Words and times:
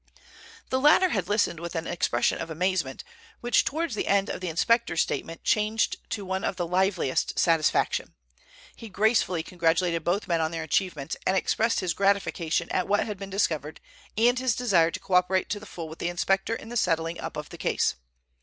The 0.71 0.79
latter 0.79 1.09
had 1.09 1.29
listened 1.29 1.59
with 1.59 1.75
an 1.75 1.85
expression 1.85 2.39
of 2.39 2.49
amazement, 2.49 3.03
which 3.39 3.63
towards 3.63 3.93
the 3.93 4.07
end 4.07 4.29
of 4.31 4.41
the 4.41 4.49
inspector's 4.49 5.03
statement 5.03 5.43
changed 5.43 5.97
to 6.09 6.25
one 6.25 6.43
of 6.43 6.55
the 6.55 6.65
liveliest 6.65 7.37
satisfaction. 7.37 8.15
He 8.75 8.89
gracefully 8.89 9.43
congratulated 9.43 10.03
both 10.03 10.27
men 10.27 10.41
on 10.41 10.49
their 10.49 10.63
achievements, 10.63 11.17
and 11.27 11.37
expressed 11.37 11.81
his 11.81 11.93
gratification 11.93 12.67
at 12.71 12.87
what 12.87 13.05
had 13.05 13.19
been 13.19 13.29
discovered 13.29 13.79
and 14.17 14.39
his 14.39 14.55
desire 14.55 14.89
to 14.89 14.99
co 14.99 15.13
operate 15.13 15.49
to 15.51 15.59
the 15.59 15.67
full 15.67 15.87
with 15.87 15.99
the 15.99 16.09
inspector 16.09 16.55
in 16.55 16.69
the 16.69 16.77
settling 16.77 17.19
up 17.21 17.37
of 17.37 17.49
the 17.49 17.57
case. 17.59 17.93